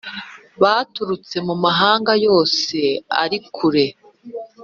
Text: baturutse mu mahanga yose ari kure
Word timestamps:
baturutse 0.61 1.35
mu 1.47 1.55
mahanga 1.63 2.11
yose 2.25 2.77
ari 3.21 3.37
kure 3.55 3.85